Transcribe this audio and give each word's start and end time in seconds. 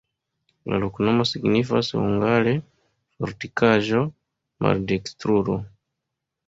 La 0.71 0.77
loknomo 0.83 1.25
signifas 1.31 1.91
hungare: 1.99 2.55
fortikaĵo-maldekstrulo. 3.21 5.63